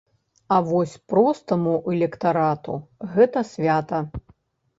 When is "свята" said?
3.53-4.03